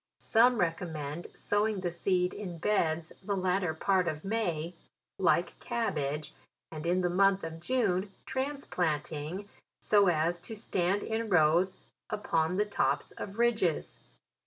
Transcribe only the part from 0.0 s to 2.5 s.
Some recommend sowing the seed